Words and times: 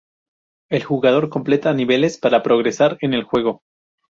El 0.71 0.83
jugador 0.83 1.29
completa 1.29 1.75
niveles 1.75 2.17
para 2.17 2.41
progresar 2.41 2.97
en 3.01 3.13
el 3.13 3.23
juego. 3.23 3.61